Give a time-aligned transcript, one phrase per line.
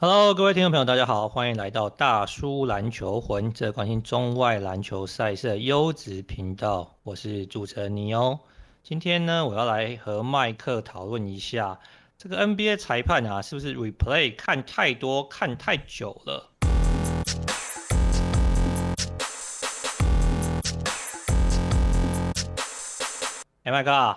[0.00, 6.94] Hello，各位听众朋友，大家好，欢迎来到大叔篮球魂，这关心中外篮球赛事的优质频道。
[7.02, 8.38] 我是主持人尼欧。
[8.84, 11.80] 今天呢，我要来和麦克讨论一下
[12.16, 16.48] 这个 NBA 裁判啊，是不是 replay 看太多、看太久了？
[23.64, 24.16] 哎，麦克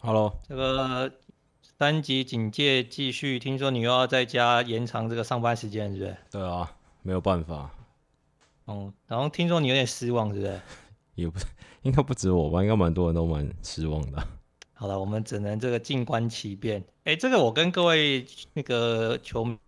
[0.00, 1.12] ，Hello，这个。
[1.78, 6.16] 三级警戒继续，听说你又要在家延长这个上班时间，是不是？
[6.30, 6.70] 对啊，
[7.02, 7.70] 没有办法。
[8.66, 10.60] 嗯，然后听说你有点失望，是不是？
[11.16, 11.40] 也不，
[11.82, 14.24] 应该不止我吧，应该蛮多人都蛮失望的。
[14.74, 16.84] 好了，我们只能这个静观其变。
[17.04, 19.58] 哎，这个我跟各位那个球迷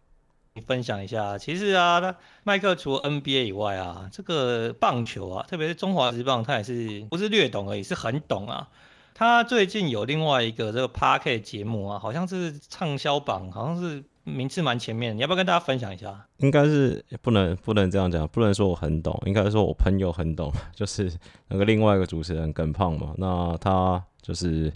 [0.64, 8.68] 分享一下，其实啊，他麦克除了 NBA 以外啊，这个棒球啊，特别是中华职棒，他也是不是略懂而已，是很懂啊。
[9.14, 15.16] 他最近有另外一个这个 Podcast 节目啊，好像是畅销榜，好像是名次蛮前面。
[15.16, 16.26] 你要不要跟大家分享一下？
[16.38, 21.12] 应该是不能不能这样讲，不能说我很懂，应该说我朋友很懂， 就是
[21.48, 23.14] 那个另外一个主持人耿胖嘛。
[23.16, 24.72] 那他就是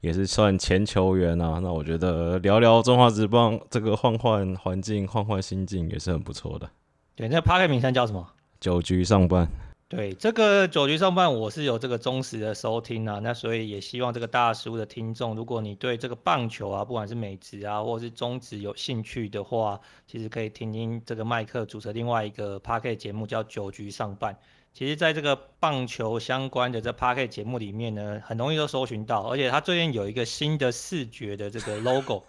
[0.00, 1.60] 也是算前球员啊。
[1.62, 6.68] 那我觉得聊聊中华职棒这个换换环境、换换心境也是很不错的。
[7.14, 8.26] 对，那 Podcast 名称叫什么？
[8.58, 9.48] 九局上半。
[9.88, 24.36] 对，这个九局上半我是有这个忠实的收听啊，那所以也希望这个大叔的听众，如果你对这个棒球啊，不管是美职啊，或者是中职有兴趣的话，其实可以听听这个麦克主持另外一个 Podcast 节目叫九局上半。
[24.74, 32.24] 其实在这个棒球相关的这 Podcast 节目里面呢，很容易都搜寻到，而且他最近有一个新的视觉的这个 logo。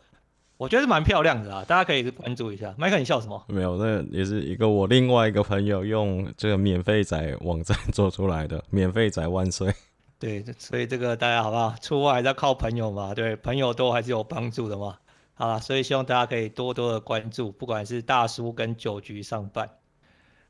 [0.58, 2.73] 我觉得是蛮漂亮的啊，大家可以关注一下。
[2.80, 3.45] 麦克，你笑什么？
[3.47, 8.64] 没有，那也是一个我另外一个朋友用这个免费仔网站 做出来的。
[8.72, 9.72] 免费仔万岁！
[10.17, 11.75] 对，所以这个大家好不好？
[11.80, 14.97] 出外还是要靠朋友嘛，对，朋友多还是有帮助的嘛。
[15.36, 19.69] 好了，所以希望大家可以多多的关注，不管是大叔跟酒局上班。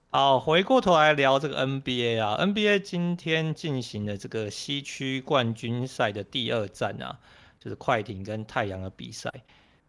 [0.10, 7.20] 好，回过头来聊这个 NBA 啊，NBA 今天进行的这个西区冠军赛的第二战啊，
[7.60, 9.30] 就是快艇跟太阳的比赛。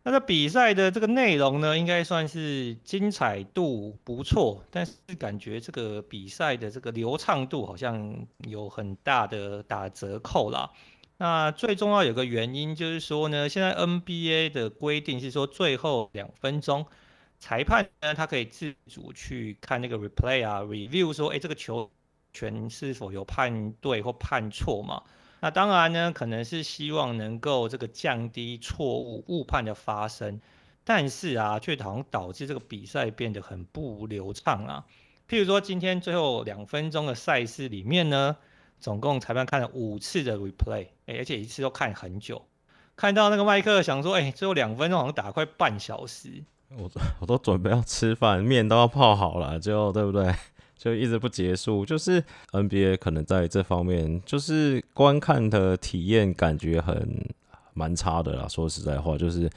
[0.05, 10.71] 那这比赛的这个内容呢，应该算是精彩度不错，但是感觉这个比赛的这个流畅度好像有很大的打折扣啦。
[11.19, 16.87] 那最重要有个原因就是说呢，现在 NBA 的规定是说最后两分钟，
[17.39, 21.91] 裁判呢他可以自主去看那个 replay 啊，review 说，哎，这个球
[22.33, 25.03] 权是否有判对或判错嘛？
[25.41, 30.41] 那当然呢，可能是希望能够这个降低错误误判的发生，
[30.85, 34.85] 但是啊，却好像导致这个比赛变得很不流畅啊。
[35.29, 38.37] 譬如说，今天最后两分钟的赛事里面呢，
[38.81, 42.43] 总共裁判看了五次的 replay，欸，而且一次都看很久。
[42.97, 46.43] 看到那个麦克想说，哎，最后两分钟好像打了快半小时。
[46.77, 46.91] 我
[47.21, 50.35] 我都准备要吃饭，面都要泡好了，就对不对？
[50.79, 52.23] 就一直不结束，就是
[52.53, 57.29] NBA 可能在这方面，就是观看的体验感觉很
[57.75, 58.47] 蛮差的啦。
[58.49, 59.51] 说实在话，就是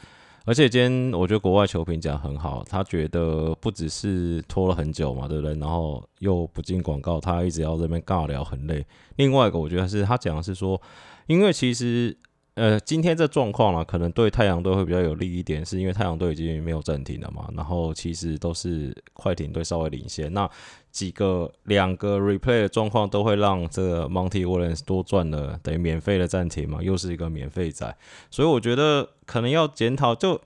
[0.45, 5.53] 而且今天我觉得国外球评讲很好，他觉得不只是拖了很久嘛，对不对？
[5.59, 8.83] 然后又不进广告，他一直要这边尬聊，很累。
[9.17, 10.81] 另外一个我觉得是他讲的是说，
[11.27, 12.17] 因为其实。
[12.55, 17.47] 呃，今天这状况呢，可能对太阳队会比较有利一点，是因为太阳队已经没有暂停了嘛。
[17.55, 20.47] 然后其实都是快艇队稍微领先，那
[20.91, 27.97] 几个两个 replay 的状况都会让这个 Monty Williams 多赚了，等于免费的暂停嘛，又是一个免费仔。
[28.29, 30.39] 所以我觉得可能要检讨，就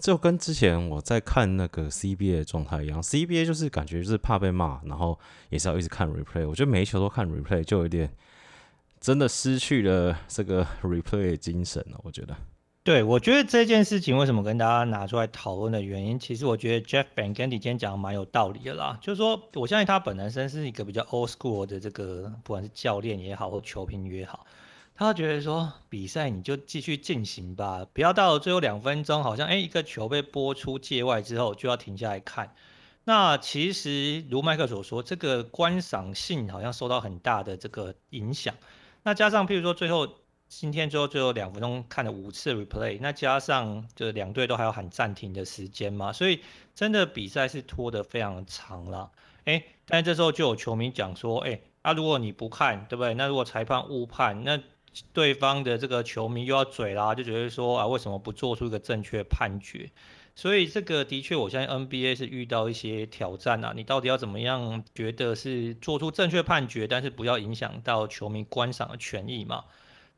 [0.00, 5.18] 就跟之前我在看那个 CBA 的状态一样，CBA 就是感觉就是怕被骂，然后
[5.50, 6.48] 也是要一直看 replay。
[6.48, 8.10] 我觉得每一球都看 replay 就有点。
[9.00, 12.34] 真的失去了这个 replay 精神了，我觉得。
[12.84, 18.98] 对，我觉得这件事情为什么跟大家拿出来讨论的原因，其实我觉得 Jeff b a n g a n d y 今天讲的蛮有道理的啦。
[19.00, 24.44] 就是说，我相信他本身是一个比较 old school 的这个，不管是教练也好，或球评也好，
[24.94, 32.54] 他觉得说比赛你就继续进行吧，不要到了最后两分钟，好像哎一个球被拨出界外之后就要停下来看。
[33.04, 38.54] 那其实如麦克所说，这个观赏性好像受到很大的这个影响。
[39.04, 40.06] 那加上，譬如说最后
[40.48, 46.40] 今天最后最后两分钟看了五次 replay，那加上就是两队都还要喊暂停的时间嘛，所以
[46.74, 49.10] 真的比赛是拖得非常长了。
[49.44, 53.14] 哎，但这时候就有球迷讲说，哎，啊如果你不看，对不对？
[53.14, 54.60] 那如果裁判误判，那
[55.12, 59.90] 对方的这个球迷又要嘴啦，就觉得说啊为什么不做出一个正确判决？
[60.36, 63.72] 所以这个的确，我相信 NBA 是遇到一些挑战啊。
[63.74, 69.64] 你到底要怎么样觉得是做出正确判决，但是不要影响到球迷观赏的权益嘛？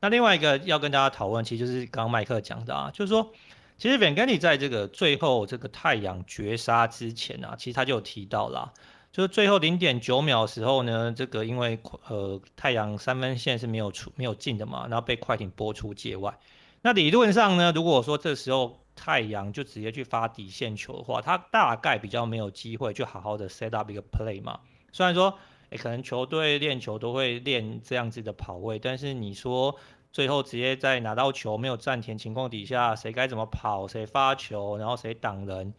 [0.01, 3.33] 那另外一个要跟大家讨论，其实就是刚刚麦克讲的啊，就是说
[3.79, 8.73] 其实 Van g a n 在这个最后这个太阳绝杀之前啊，其实他就有提到啦，
[9.13, 11.79] 就是最后零点九秒时候呢，这个因为
[12.09, 16.39] 呃太阳三分线是没有出没有进的嘛，然后被快艇拨出界外。
[16.83, 24.61] 那理论上呢，如果说这时候太阳就直接去发底线球的话，他大概比较没有机会去好好的 set up 一个 play 嘛。
[24.93, 25.39] 虽然说，
[25.71, 29.77] 诶可能球队练球都会练这样子的跑位，但是你说。
[30.13, 35.75] 最后直接在拿到球没有暂停情况底下，谁该怎么跑，谁发球，然后谁挡人，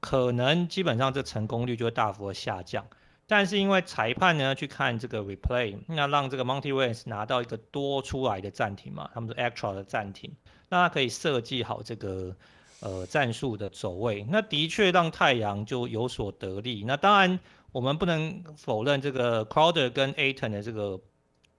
[0.00, 2.86] 可能基本上这成功率就会大幅的下降。
[3.26, 10.34] 但是因为裁判呢去看这个 replay，那让这个 Monty Williams 拿到一个多出来的暂停嘛，他们的 extra 的暂停，
[10.70, 12.34] 那他可以设计好这个
[12.80, 16.82] 呃战术的走位，那的确让太阳就有所得利。
[16.86, 17.38] 那当然
[17.72, 21.00] 我们不能否认这个 Crowder 跟 Ayton 的这个。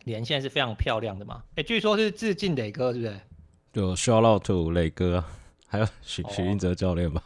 [0.06, 1.42] 连线是非常漂亮的嘛？
[1.52, 3.22] 哎、欸，据说是致敬磊哥，是不是？
[3.72, 5.24] 就 shout out to 磊哥，
[5.66, 7.24] 还有许许英哲教练吧。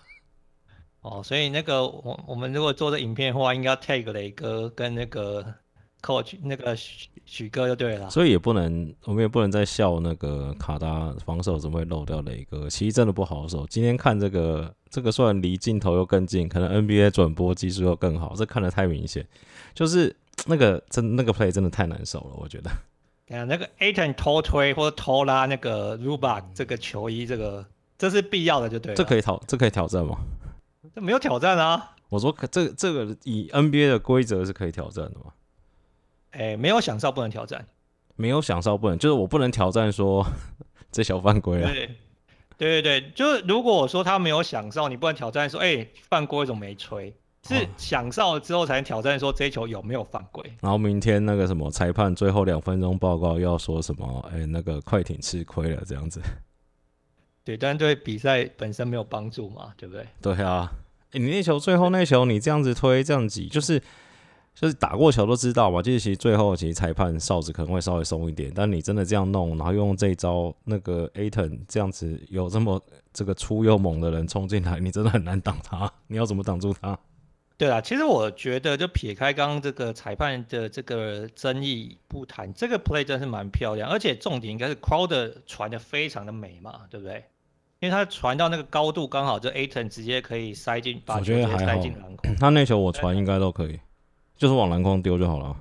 [1.01, 5.55] 哦，所以那个我我们如果做这影片的话，应该要 tag 磊哥跟那个
[6.01, 8.09] coach 那个许许哥就对了。
[8.09, 12.69] 所以也不能，我们也不能再笑那个卡达防守怎么会漏掉磊哥？
[12.69, 13.65] 其实真的不好守。
[13.67, 19.25] 今天看这个，这个虽然离镜头又更近，可能 NBA 转播技术又更好，这看得太明显，
[19.73, 20.15] 就是。
[20.45, 22.69] 那个真那个 play 真的太难守了，我觉得。
[23.35, 27.65] 啊，那个 Ayton 偷推或者偷拉那个 Zubac 这个球衣，这个
[27.97, 28.95] 这是必要的，就对了。
[28.95, 30.15] 这可以挑，这可以挑战吗？
[30.93, 31.95] 这没有挑战啊。
[32.09, 35.33] 我说可这这个以 NBA 的规则是可以挑战的吗？
[36.31, 37.65] 哎、欸，没有响哨不能挑战。
[38.15, 40.25] 没有响哨不能，就是我不能挑战说
[40.91, 41.71] 这小犯规啊。
[41.71, 41.87] 对
[42.57, 47.13] 对对对，就是如果我说他没有响哨，你不能挑战说，哎、欸，犯规怎么没吹？
[47.43, 54.29] 是响哨了之后才能挑战说这一球有没有犯规，然后明天那个什么裁判最后两分钟报告要说什么？
[54.33, 56.19] 哎、欸，那个快艇吃亏了这样子。
[57.45, 60.05] 对，但对比赛本身没有帮助嘛，对不对？
[60.21, 60.69] 对啊，
[61.11, 63.81] 欸、你那球最后那球你这样子推这样挤，就是
[64.59, 65.81] 就是打过球都知道嘛。
[65.81, 72.81] 就是其实最后其实裁判哨子可能会稍微松一点，但你真的这样弄，然后用这一招那个 Ayton 这样子有这么
[73.13, 75.91] 这个粗又猛的人冲进来，你真的很难挡他。
[76.07, 76.97] 你要怎么挡住他？
[77.57, 87.23] 对啊，其实我觉得就撇开刚刚这个裁判的这个争议不谈，这个 play 真是蛮漂亮，而且重点应该是 Crowder 传的非常的美嘛，对不对？
[87.79, 92.33] 因为他传到那个高度刚好，就 Ayton 直接可以塞进，把球塞进篮筐。
[92.39, 93.79] 他那球我传应该都可以，
[94.37, 95.55] 就是往篮筐丢就好了。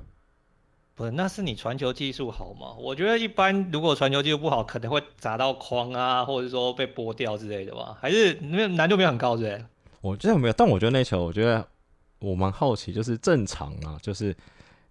[0.94, 2.74] 不是，那是你传球技术好吗？
[2.78, 7.96] 我觉得一般如果传球技术不好，可能会砸到框啊，或者说被拨掉之类的吧？
[8.00, 9.64] 还是那难度没有很高，对不对？
[10.00, 11.66] 我觉得没有，但我觉得那球，我觉得。
[12.18, 14.34] 我蛮好奇，就是正常啊，就是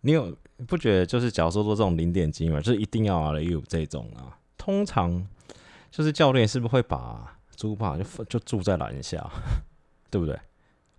[0.02, 0.32] 你有
[0.68, 5.28] 不觉得，就是假如说做这种零点几嘛，就是一定要啊，有这种啊，通常
[5.90, 9.28] 就是教练是不是会把猪爸就就住在篮下，
[10.12, 10.40] 对不对？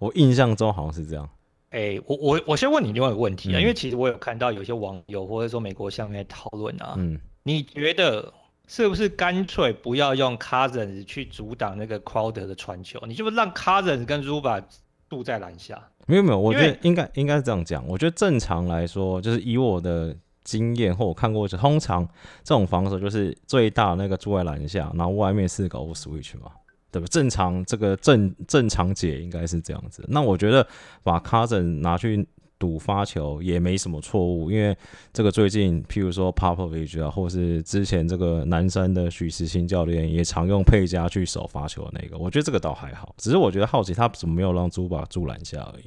[0.00, 1.30] 我印象中好像是这样。
[1.76, 8.32] 哎、欸，我我我先问你另外一个问题啊，嗯、因为其实我有看到有些网友或者说美国下面讨论啊，嗯，你觉得
[8.66, 12.98] 是不是干脆不要用 Cousins 去阻挡那个 Crowder 的传球？
[13.06, 14.64] 你就不让 Cousins 跟 Zubac
[15.10, 15.86] 住在篮下？
[16.06, 17.86] 没有没有，我觉得应该应该是这样讲。
[17.86, 22.08] 我觉得正常来说，就是以我的经验或我看过，通常
[22.42, 26.50] 这种防守就是最大那个住在篮下，然后外面四个 switch 嘛，
[26.90, 27.06] 对吧？
[27.10, 30.04] 正常这个正正常解应该是这样子。
[30.08, 30.66] 那我觉得
[31.02, 32.26] 把 Cousins 拿去。
[32.58, 34.74] 赌发球也没什么错误，因为
[35.12, 43.14] 这个最近，譬如说 Popovich 啊，或是之前这个南山的许时清教练也常用佩加去守发球的那个，我觉得这个倒还好。
[43.18, 45.84] 只是我觉得好奇他怎么没有让 Zubac 住篮下而已。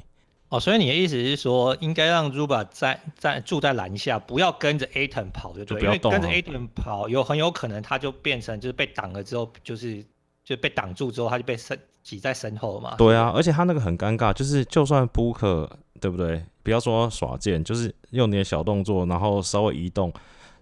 [0.49, 10.05] 哦，所以你的意思是说，应该让 Zubac 在在住在篮下，不要跟着 Ayton 跑就对，就不要跟着 Ayton 跑有很有可能他就变成就是被挡了之后，就是
[10.49, 12.95] 就被挡住之后他就被身挤在身后嘛。
[12.97, 15.69] 对啊，而且他那个很尴尬，就是就算扑克
[16.01, 16.43] 对不对？
[16.63, 20.11] 不要说耍贱，就是用你的小动作，然后稍微移动，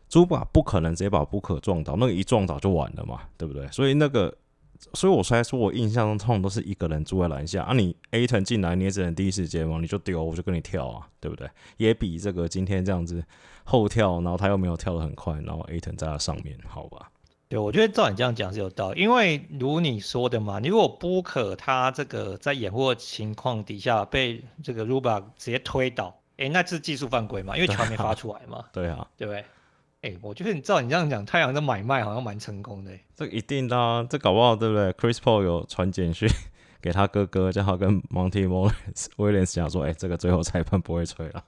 [0.10, 3.66] 猪爸不可能直接把布克撞倒，那个一撞倒就完了嘛，对不对？
[3.70, 4.36] 所以那个，
[4.94, 11.50] 所以我才说我印象中通常都是一个人住在篮下啊，你 Ayton 进来你也只能第一时间嘛，你就丢，我就跟你跳啊，对不对？
[11.78, 13.24] 也比这个今天这样子
[13.64, 17.10] 后跳，然后他又没有跳得很快，然后 Ayton 在他上面，好吧？
[17.50, 27.56] 对，我觉得照你这样讲是有道理，因为如你说的嘛，你如果 Booker 他这个在掩护情况底下被这个 Zubac 直接推倒，哎，那是技术犯规嘛？
[27.56, 28.66] 因为球没发出来嘛。
[28.74, 29.46] 对啊，对不对？
[30.02, 32.92] 哎，我觉得你照你这样讲，太阳的买卖好像蛮成功的。
[33.16, 36.30] 这一定的啊，这搞不好对不对？Chris Paul 有传简讯
[36.82, 38.46] 给他哥哥，叫他跟 Monty
[39.16, 41.44] Williams 讲说，哎，这个最后裁判不会吹了。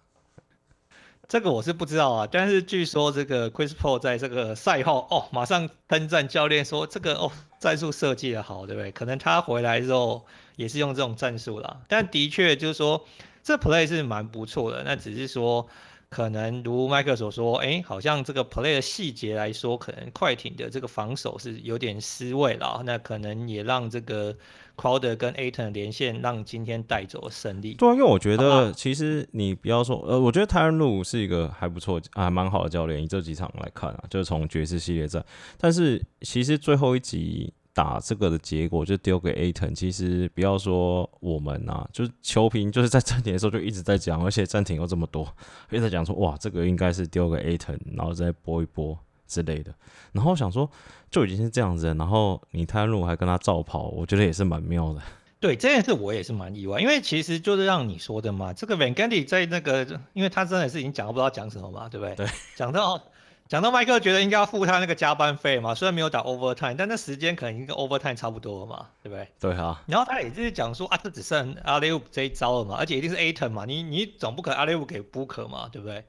[1.30, 8.92] 这个我是不知道啊，但是据说这个 Chris Paul 在这个赛后哦，马上称赞教练说这个哦战术设计的好，对不对？
[8.92, 11.82] 可能他回来之后也是用这种战术啦。
[11.88, 13.06] 但的确就是说
[13.44, 15.68] 这 play 是蛮不错的，那只是说。
[16.12, 22.82] 可能如麦克所说，哎，好像这个 play 的细节来说，可能快艇的这个防守是有点失位了。
[22.84, 24.36] 那可能也让这个
[24.80, 27.74] Crowder 跟 Ayton 连线，让今天带走胜利。
[27.74, 33.04] 对啊，因为我觉得其实你不要说，呃，我觉得 Tyronn Lue 是一个还不错啊，蛮好的教练。
[33.04, 35.26] 以这几场来看啊，就是从爵士系列战，
[35.58, 37.54] 但是其实最后一集。
[37.72, 45.26] 打这个的结果就丢给 Ayton，其实不要说我们呐、啊，就是球评就是在暂停的时候就一直在讲，而且暂停又这么多，
[45.72, 48.98] 一直在讲说哇，这个应该是丢给 Ayton，然后再播一播
[49.30, 49.74] 之类的。
[50.12, 50.70] 然后想说
[51.10, 55.02] 就已经是这样子，然后你泰路还跟他照跑，我觉得也是蛮妙的。
[55.40, 62.16] 对这件事我也是蛮意外，因为其实就是让你说的嘛，这个 Van Gundy 在那个，因为他真的是已经讲到不知道讲什么嘛，对不对？
[62.16, 63.02] 对，讲到。
[63.48, 69.28] 讲到麦克觉得应该要付他那个加班费嘛，虽然没有打 overtime，但那时间可能已经跟 overtime 差不多了嘛，对不对？
[69.40, 69.82] 对啊。
[69.88, 76.06] 然后他也就是讲说啊，这只剩 Alley-oop 这一招了嘛，而且一定是 Ayton 嘛，你你总不可能 Alley-oop 给 Booker 嘛，对不对？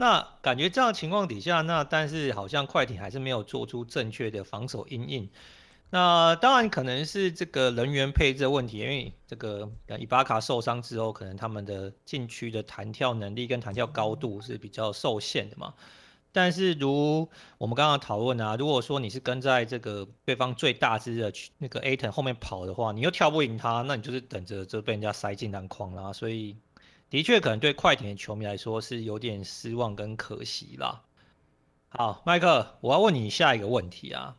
[0.00, 5.28] 那感觉这样情况底下，那但是好像快艇还是没有做出正确的防守因应。
[5.90, 15.74] 那当然可能是这个人员配置的问题，因为这个伊巴卡受伤之后，可能他们的禁区的弹跳能力跟弹跳高度是比较受限的嘛。
[16.32, 17.28] 但是如
[17.58, 26.10] 我们刚刚讨论啊，如果说你是跟在这个对方最大只的那个 Aton 后面跑的话，你又跳不赢他，那你就是等着就被人家塞进篮筐啦。
[26.10, 26.56] 所以
[27.10, 31.02] 的确可能对快艇的球迷来说是有点失望跟可惜啦。
[31.88, 34.36] 好，麦克，我要问你下一个问题啊，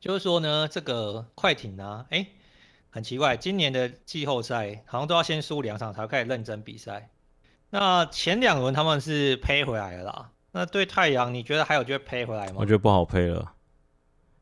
[0.00, 2.26] 就是说呢，这个快艇呢，哎，
[2.88, 7.10] 很奇怪，今年的季后赛好像都要先输两场才开始认真比赛。
[7.68, 10.30] 那前两轮他们是赔回来了啦。
[10.52, 12.54] 那对太阳，你觉得还有机会赔回来吗？
[12.56, 13.52] 我觉得不好赔了。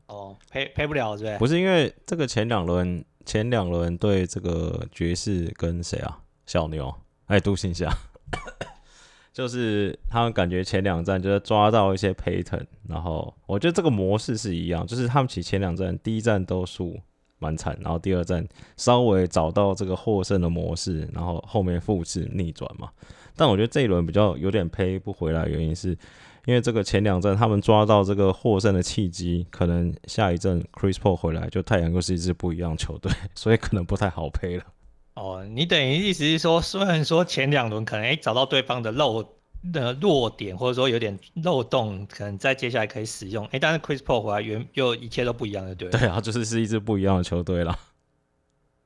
[0.07, 1.37] 哦，赔赔不了，是不是？
[1.37, 6.21] 不是因为这个前两轮，前两轮对这个爵士跟谁啊？
[6.47, 6.91] 小牛，
[7.29, 7.95] 哎，独行侠，
[9.31, 16.99] 就是他们感觉前两站就是抓到一些 pattern，然后我觉得这个模式是一样，就是他们其前两站第一站都输
[17.37, 18.43] 蛮惨，然后第二站
[18.77, 22.89] 稍微找到这个获胜的模式，然后后面复制逆转嘛。
[23.35, 25.89] 但我觉得这一轮比较有点赔不回来，原因是
[26.45, 34.63] 因为这个前两站他们抓到这个获胜的契机，可能下一阵 Chris Paul 回来，就太阳又是一支不一样球队，所以可能不太好赔了。
[35.15, 39.23] 哦，你等于意思是说，虽然说前两轮可能诶找到对方的漏
[39.73, 45.89] 的弱点，或者说有点漏洞，可能在接下来可以使用，诶，但是 Chris Paul 回来原又一切都不一样的，对？
[45.89, 47.77] 对啊，就是是一支不一样的球队了。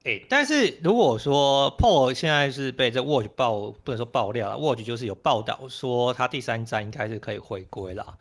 [0.05, 8.17] 哎，但是如果说 Paul 现在是被这 Watch 爆，不能说爆料了，Watch 就是有报道说他第三站应该是可以回归了。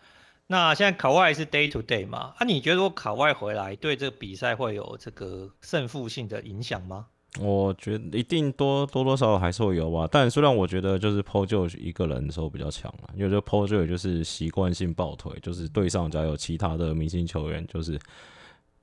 [0.47, 2.35] 那现在卡外是 Day to Day 嘛？
[2.37, 7.06] 啊，你觉得如果卡外回来对这个比赛会有这个胜负性的影响吗？
[7.40, 10.08] 我觉得一定多多多少少还是会有吧。
[10.10, 17.98] 但虽然我觉得就是 POJ 一个人的时候比较强了，因为这 POJ 就是习惯性抱腿，就是对上家有其他的明星球员就是。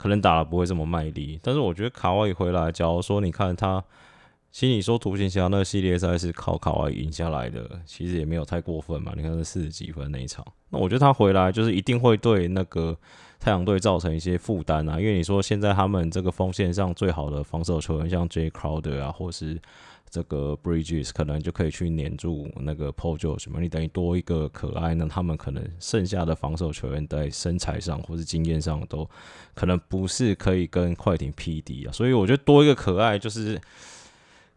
[0.02, 3.84] 可能打的不会这么卖力，但是我觉得卡哇伊回来，假如说你看他，
[4.52, 9.14] 其实你说独行侠那个系列赛是靠卡哇伊赢下来的，其实也没有太过分嘛。
[9.16, 12.98] 你看那四十几分那一场，那我觉得他回来就是一定会对那个
[13.40, 19.60] 太阳队造成一些负担啊，因为你说现在他们这个锋线上最好的防守球员像 Jay Crowder 啊，或是。
[20.12, 29.08] 这个 Bridges 可能就可以去黏住那个 Paul George 嘛，你等于多一个可爱，那他们可能剩下的防守球员在身材上或是经验上都
[29.54, 33.62] 可能不是可以跟快艇匹敌啊，所以我觉得多一个可爱就是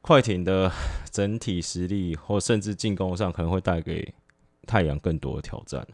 [0.02, 0.71] 快艇的
[1.11, 4.12] 整体实力或甚至进攻上可能会带给
[4.66, 5.87] 太阳更多的挑战。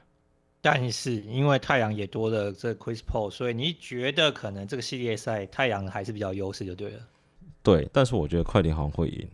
[0.61, 7.00] 但是因为太阳也多了这 Chris Paul，所以你觉得可能这个系列赛太阳还是比较优势就对了。
[7.62, 9.29] 对，但是我觉得快艇好像会赢。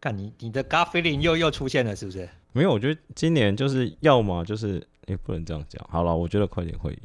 [0.00, 2.28] 看你你的 gut feeling 又又出现了，是不是？
[2.52, 4.74] 没有，我觉得今年就是要么就是
[5.06, 5.86] 也、欸、不能这样讲。
[5.88, 7.00] 好了，我觉得快艇会赢。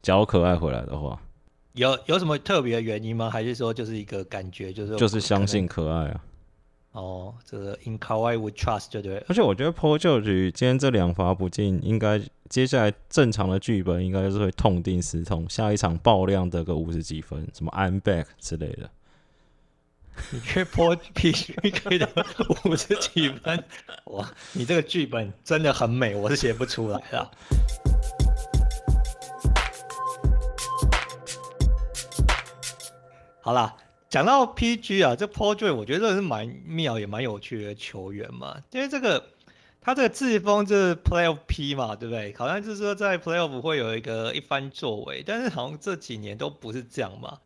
[0.00, 1.20] 假如可爱回来的话，
[1.76, 3.30] 有有什么特别的原因吗？
[3.30, 6.20] 还是说就是一个感觉，就是就是相信可爱啊？
[6.92, 9.22] 哦，这个 in Kawhi we trust 就对。
[9.28, 18.90] 而且我觉得 Paul George 今天这两罚不进，应该接下来正常的剧本应该就是会痛定思痛，下一场爆量得个五十几分，什么 I'm back 之类的。
[20.30, 22.08] 你缺破 PK 的
[22.64, 23.62] 五十几分，
[24.06, 24.32] 哇！
[24.54, 27.30] 你这个剧本真的很美，我是写不出来的。
[33.46, 33.76] 好啦，
[34.08, 39.24] 讲到 PG 啊，这 Paul George 我觉得是蛮妙也蛮有趣的球员嘛，因为这个
[39.80, 42.34] 他这个自封就是 Playoff P 嘛，对不对？
[42.36, 47.38] 好像就是说在 Playoff 会有一个一番作为，但是好像这几年都不是这样嘛。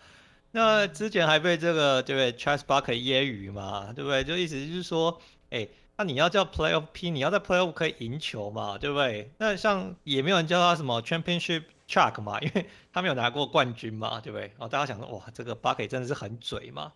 [0.52, 4.24] 那之前还被这个对不对 Charles Barkley 揶揄嘛，对不对？
[4.24, 9.30] 就意思就是说，哎，那你要叫 Playoff P，你要在 Playoff 可以赢球嘛，对不对？
[9.36, 14.52] 那像也没有人叫他什么 Championship Chuck 嘛，因为他没有拿过冠军嘛，对不对？
[14.58, 16.92] 哦，大家想说，哇，这个 Bucky 真的是很嘴嘛。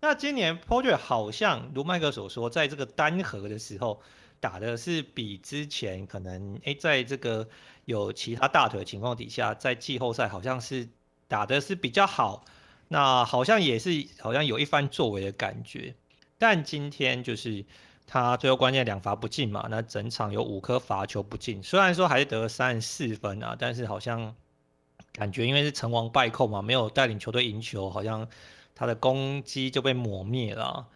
[0.00, 4.00] 那今年 Paul George 好像如麦克所说，在这个单核的时候
[4.38, 7.48] 打的是比之前可能诶，在这个
[7.86, 10.88] 有其他大腿的情况底下，在季后赛好像是
[11.26, 12.44] 打的是比较好，
[12.88, 15.94] 那好像也是好像有一番作为的感觉。
[16.38, 17.64] 但今天就是
[18.06, 24.34] 他最后关键两罚不进嘛，那整场有五颗罚球不进，虽然说还是得了三十四分啊，但是好像
[25.12, 28.28] 感觉因为是成王败寇嘛，没有带领球队赢球，好像。
[28.78, 30.86] 他的攻击就被抹灭了。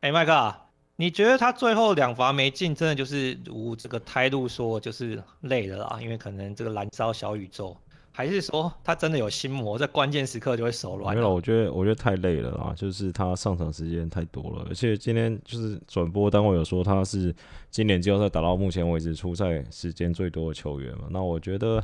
[0.00, 0.54] 哎，麦克，
[0.96, 5.98] 你觉得他最后两罚没进，真的就是如这个态度说，就是累了啦？
[6.00, 7.76] 因为可能这个燃烧小宇宙，
[8.18, 11.14] 还是说他真的有心魔，在关键时刻就会手软？
[11.14, 17.32] 没有，我觉得我觉得太累了啦，就是他上场时间太多了，而且今天就是转播单位有说他是
[17.70, 21.04] 今年季后赛打到目前为止出赛时间最多的球员嘛。
[21.10, 21.80] 那我觉得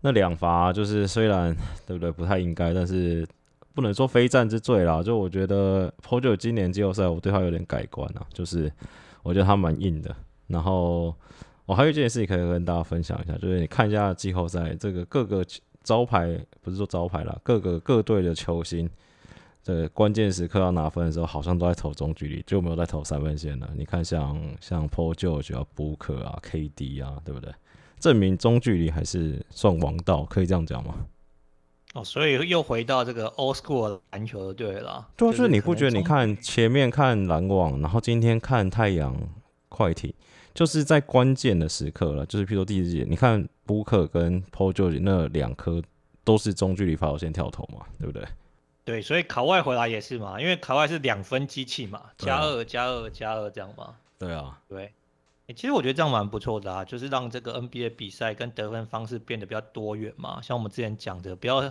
[0.00, 3.24] 那两罚就是虽然对不对不太应该，但是。
[3.72, 8.72] 不能说非战之罪啦，就我觉得 Paul George 今年季后赛我对他有点改观啊，就是
[9.22, 10.16] 我觉得他蛮硬的。
[10.46, 11.14] 然后
[11.66, 15.44] 我还有一件事情可以跟大家分享一下，就是你看一下季后赛这个各个
[15.86, 18.90] 招牌，不是说招牌啦，各个各队的球星，
[19.62, 23.70] 这关键时刻要拿分的时候，好像都在投中距离，就没有在投三分线了。
[23.76, 27.52] 你看像像 Paul George 啊、Booker 啊、KD 啊，对不对？
[28.00, 31.06] 证明中距离还是算王道，可以这样讲吗？
[31.94, 35.08] 哦，所以又回到这个 old school 篮球的对了。
[35.16, 35.96] 对啊，就是你不觉得？
[35.96, 39.16] 你看前面看篮网，然后今天看太阳
[39.68, 40.12] 快艇，
[40.56, 42.26] 就是在关键的时刻了。
[42.26, 45.80] 就是譬如说第一节，你看布克跟 Paul George 那两颗
[46.24, 48.26] 都是中距离罚球线跳投嘛，对不对？
[48.84, 53.94] 对，所以卡外回来也是嘛，因为卡外是两分机器嘛，加二加二加二这样嘛。
[54.18, 54.92] 对啊，对。
[55.54, 60.42] 其实我觉得这样蛮不错的啊，就是让这个 NBA 比赛跟得分方式变得比较多元嘛。
[60.42, 61.62] 像我们之前讲的，不要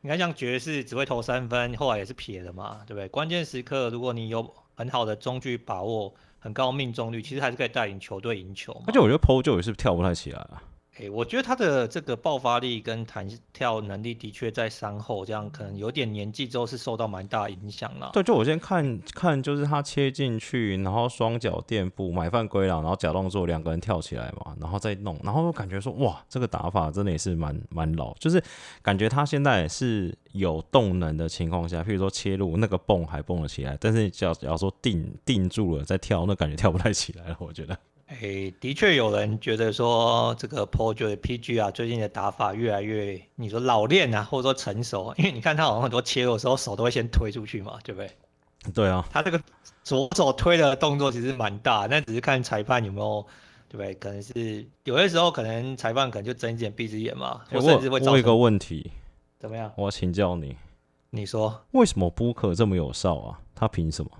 [0.00, 3.06] 你看像爵士只会投三分，后来也是撇的嘛，对不对？
[3.08, 8.72] 关键时刻如果你有很好的中距把握，很高命中率，其实还是可以带领球队赢球。
[8.86, 10.62] 而且我觉得 p o 就也是跳不太起来啊？
[11.00, 18.10] 欸、我觉得他的这个爆发力跟弹跳能力的确在伤后这样可能有点年纪之后是受到蛮大影响了。
[18.12, 28.42] 对，就我先看看，就是他切进去，然后双脚垫步买犯规了，然后假动作两个人跳起来嘛，然后再弄，然后我感觉说哇，这个打法真的也是蛮蛮老，就是
[28.82, 37.76] 感觉他现在是有动能的情况下，譬如说切入那个蹦还蹦了起来，但是只要假如说定定住了再跳，那感觉跳不太起来了，我觉得。
[38.18, 48.10] 诶、欸，的确有人觉得说这个 Paul George PG 啊，最近的打法越来越，你说老练啊，或者说成熟，因为你看他好像很多切入的时候手都会先推出去嘛，对不对？
[48.74, 49.40] 对啊，他这个
[49.84, 53.24] 左手推的动作其实蛮大，那只是看裁判有没有，
[53.68, 53.94] 对不对？
[53.94, 58.12] 可能是有些时候可能裁判可能就睁一只眼闭一只眼嘛，我甚至会造成。
[58.12, 58.90] 我有一个问题，
[59.38, 59.70] 怎么样？
[59.76, 60.56] 我要请教你，
[61.10, 63.40] 你说为什么 Booker 这么有效啊？
[63.54, 64.10] 他凭什么？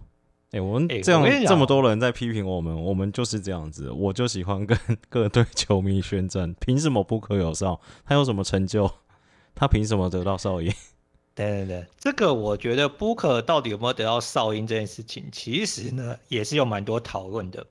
[0.53, 3.89] 哎、欸，我们这样、欸、这么多人在批评我们，我们就是这样子。
[3.91, 4.77] 我就喜欢跟
[5.09, 7.81] 各队球迷宣战，凭什么布克有哨？
[8.05, 8.91] 他有什么成就？
[9.55, 10.73] 他凭什么得到哨音？
[11.37, 17.65] 对对对，这个我觉得 Booker 到底有没有得到哨音这件事情，其实呢也是有蛮多讨论的。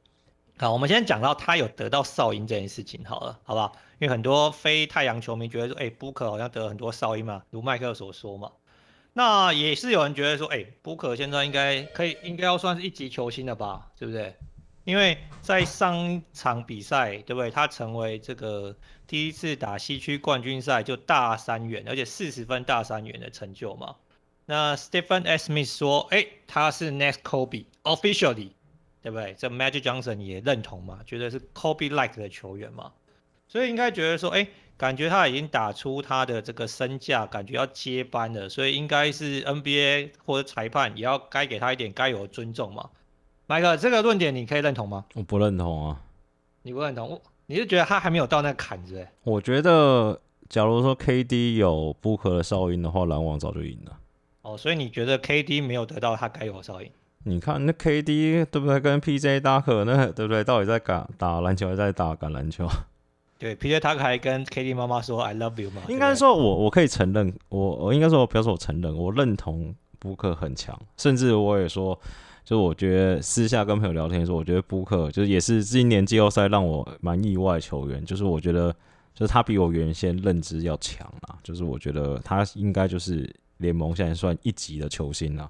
[0.58, 3.74] 好，我们先讲到他有得到哨音这件事情好了，好不好？
[4.00, 8.50] 因为很多非太阳球迷觉得说，哎、欸，布克好像得了很多哨音嘛，如麦克所说嘛。
[9.20, 14.34] 那也是有人觉得说，哎、欸，布克现在应该可以，应该要算是一级球星了吧，对不对？
[14.86, 17.52] 因为在上一场比赛，对不对？
[17.52, 18.74] 他成为这个
[19.06, 23.98] 第一次打西区冠军赛就大三元，而且四十分大三元的成就嘛。
[24.46, 28.52] 那 Stephen Smith 说，哎、他是 Next Kobe officially，
[29.02, 29.36] 对不对？
[29.38, 32.94] 这 Magic Johnson 也认同嘛，觉得是 Kobe-like 的球员嘛，
[33.50, 34.48] 所以应该觉得说，哎、
[34.80, 42.90] 感觉他已经打出他的这个身价，感觉要接班了，所以应该是 NBA 或者裁判也要该给他一点该有的尊重嘛。
[43.46, 45.04] 麦克，这个论点你可以认同吗？
[45.16, 46.02] 我不认同啊。
[46.62, 47.22] 你不认同？
[47.48, 49.06] 你是觉得他还没有到那个坎子？
[49.24, 54.00] 我觉得，假如说 KD 有不可的哨音的话，篮网早就赢了。
[54.44, 56.90] 哦，所以你觉得 KD 没有得到他该有的哨音？
[57.26, 58.80] 你看那 KD 对不对？
[58.80, 60.42] 跟 PJ 大可那对不对？
[60.42, 62.66] 到底在打打篮球还是在打橄榄球？
[63.40, 65.82] 对，PJ 他还跟 KD 妈妈说 “I love you” 嘛。
[65.88, 71.98] 应该说我，我我可以承认，我我应该说，不要说我承认，我认同布克很强，甚至我也说，
[72.44, 78.76] 就我觉得私下跟朋友聊天说，我觉得布克就是也是今年季后赛让我蛮意外球员，就是我觉得
[79.16, 85.50] 就是他比我原先认知要强啊，就是我觉得他应该就是联盟现在算一级的球星了。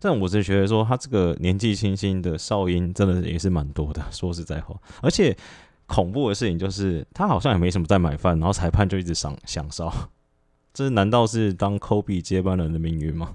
[0.00, 5.36] 但我是觉得说他这个年纪轻轻的哨音真的也是蛮多的，说实在话，而且
[5.88, 9.92] 恐怖的事情就是他好像也没什么在买饭，然后裁判就一直响响哨，
[10.72, 13.34] 这难道是当 Kobe 接班人的命运吗？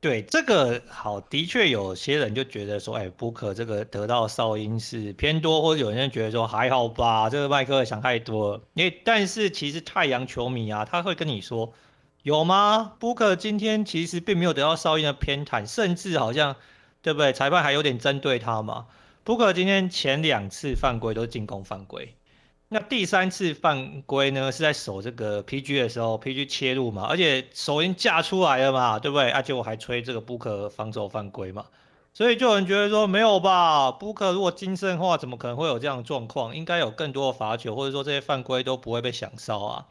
[0.00, 8.62] 对这个好，的确有些人就觉得说，哎，布克这个得到哨音是偏多，或者有人觉得说还好吧，这个麦克想太多了。
[8.74, 11.72] 因为但是其实太阳球迷啊，他会跟你说，
[12.22, 12.92] 有吗？
[13.00, 16.54] 布克今天其实并没有得到哨音的偏袒，甚至好像
[17.02, 17.32] 对不对？
[17.32, 18.86] 裁判还有点针对他嘛。
[19.28, 22.14] 布克今天前两次犯规都是进攻犯规。
[22.70, 29.28] 那第三次犯规呢，是在守这个 PG 的时候，PG 切入嘛，而且手已经架出来了嘛，对不对？
[29.28, 31.66] 而且我还吹这个布克防守犯规嘛，
[32.14, 36.56] 所以就有人觉得说没有吧，布克如果精神的话，怎么可能会有这样的状况？
[36.56, 39.86] 应该有更多的罚球，或者说这些犯规都不会被响哨啊。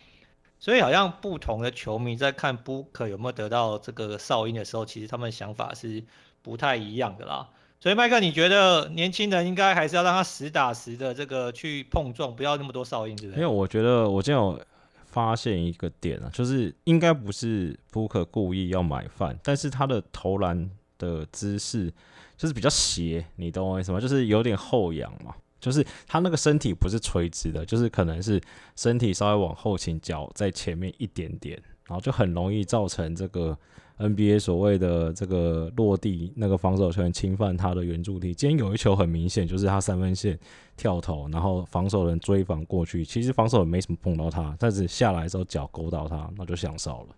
[0.57, 6.03] 所以好像不同的球迷在看布克有没有得到这个哨音的时候，其实他们想法是
[6.41, 7.49] 不太一样的啦。
[7.79, 13.43] 所以麦克，你觉得年轻人应该还是要让他实打实的这个去碰撞，不要那么多噪音，对不对？
[13.43, 14.59] 因为我觉得我今天有
[15.05, 21.93] 发现一个点啊，就是应该不是布克故意要买饭，但是他的投篮的姿势
[22.35, 24.01] 就是比较斜，你懂我意思吗？
[24.01, 28.41] 就是有点后仰嘛，就是他那个身体不是垂直的，就是可能是
[28.75, 33.55] 身体稍微往后倾，脚在前面一点点，然后就很容易造成这个。
[33.99, 40.37] NBA 所谓的这个落地那个防守球员侵犯他的圆柱体，今天有一球很明显就是他三分线
[40.75, 47.15] 跳投，然后防守人追防过去，其实防守人没什么碰到他，但是下来的时候脚勾到他，那就想少了。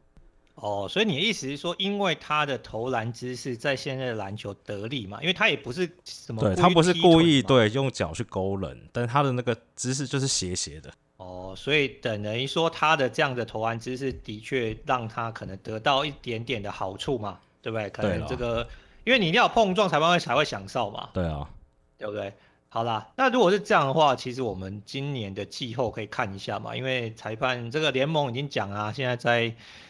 [0.55, 5.19] 哦，所以你的意思是说，因为他的投篮姿势在现在的篮球得力嘛？
[5.21, 10.91] 因为他也不是什么，对，他不是故意对用脚去勾人，但他的那个姿势就是斜斜的。
[11.19, 17.89] 哦，所以等于说他的这样的投篮姿势的确让他可能得到一点点的好处嘛，对不对？
[17.89, 18.65] 可能这个，
[19.03, 21.09] 因为你一定要碰撞裁判会才会享受嘛。
[21.13, 21.49] 对啊，
[21.97, 22.33] 对不对？
[22.69, 29.49] 好啦，那如果是这样的话，其实我们今年的季后可以看一下嘛，因为裁判这个联盟已经讲啊，现在在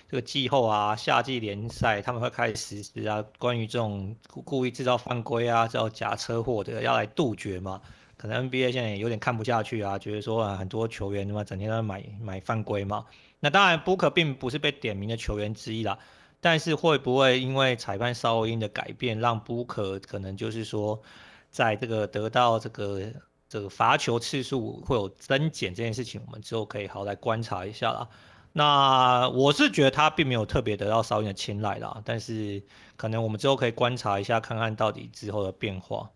[0.10, 4.16] 这个季后啊，夏季联赛他们会开始实施啊，关于这种
[4.46, 7.80] 故意制造犯规啊，造假车祸的要来杜绝嘛。
[8.20, 13.06] 可能 NBA 现在也有点看不下去啊，觉得说啊，很多球员他妈整天都在买买犯规嘛。
[13.40, 15.98] 那当然，Booker 并不是被点名的球员之一啦。
[16.42, 21.02] 但是会不会因为裁判哨音的改变，让 Booker 可能就是说，
[21.50, 23.02] 在这个得到这个
[23.48, 28.10] 这个罚球次数会有增减这件事情，我们之后可以好来观察一下啦。
[28.52, 32.62] 那我是觉得他并没有特别得到哨音的青睐啦，但是
[32.98, 36.10] 可能我们之后可以观察一下，看看到底之后的变化。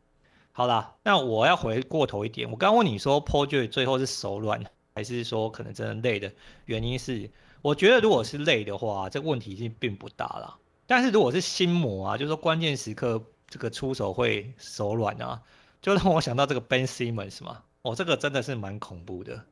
[0.56, 2.50] 好啦，那我要回过头一点。
[2.52, 4.64] 我刚问你说，Paul George 最后是手软，
[4.94, 6.32] 还是说可能真的累的
[6.66, 7.28] 原因是？
[7.64, 10.56] 我觉得如果是累的话，这个问题性并不大啦。
[10.86, 15.42] 但是如果是心魔啊，就是说关键时刻这个出手会手软啊，
[15.82, 17.64] 就让我想到这个 Ben Simmons 嘛。
[17.82, 19.44] 哦，这个真的是蛮恐怖的。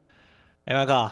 [0.66, 1.12] 哎，麦克，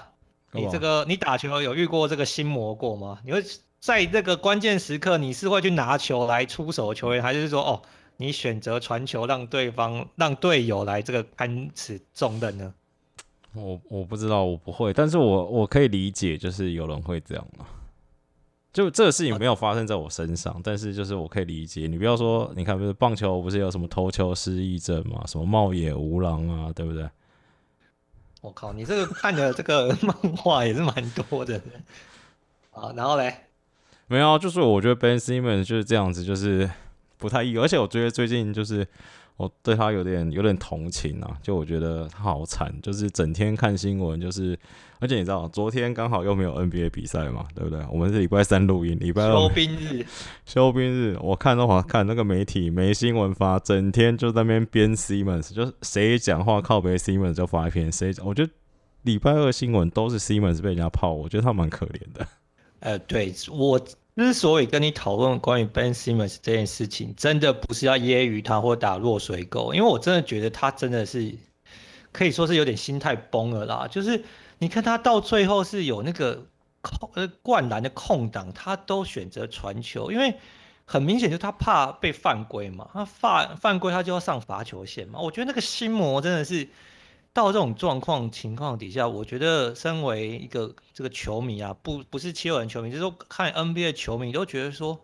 [0.52, 3.20] 你这个你打球有遇过这个心魔过吗？
[3.26, 3.44] 你会
[3.80, 7.82] 在这个关键时刻，你是会去拿球来出手的球员，还是说哦？
[8.22, 12.74] 你选择传球让对方让队友来这个担此重任呢？
[13.54, 17.66] 我我不知道，我不会，但是我我可以理解，就是有人会这样嘛。
[18.74, 21.88] 就这个事情没有发生在我身上，啊、但是就是我可以理解。
[21.88, 27.10] 你不要说，你看不是棒球不是有什么投球失忆症嘛，什么茂野无郎啊，对不对？
[28.42, 31.62] 我靠，你这个看的这个漫画也是蛮多的。
[32.72, 33.34] 啊，然后嘞？
[34.08, 36.70] 没有，就是我觉得 Ben Simmons 就是这样子，就是。
[37.20, 38.88] 不太易，而且我觉得最近就是
[39.38, 44.58] 我对他有点有点同情啊，就我觉得他好惨，就是整天看新闻，就是
[45.00, 47.86] 而且你知道，昨天刚好又没有 NBA 比赛嘛，对不对？
[47.92, 50.06] 我们是礼拜三录音，礼拜二休兵日，
[50.48, 58.52] 休兵日，我看的话看那个媒体没新闻发，整天就在那边编 Simmons，就是谁讲话靠北 Simmons 就发一篇，谁我觉得
[59.04, 62.28] 礼拜二新闻都是 Simmons 被人家泡，我觉得他蛮可怜的。
[62.80, 63.80] 呃，对我。
[64.20, 71.34] 之所以跟你讨论关于 Ben Simmons 这件事情，真的不是要揶揄他或打落水狗，因为我真的觉得他真的是
[72.12, 73.88] 可以说是有点心态崩了啦。
[73.90, 74.24] 就是
[74.58, 76.46] 你看他到最后是有那个
[76.82, 80.36] 空呃灌篮的空档，他都选择传球，因为
[80.86, 85.20] 很明显就是他怕被犯规嘛，他犯犯规他就要上罚球线嘛。
[85.20, 86.68] 我觉得那个心魔真的是。
[87.34, 95.00] 到这种状况情况底下，我觉得身为一个这个球迷啊，不不是七六人球迷，就是说看 NBA 球迷都觉得说，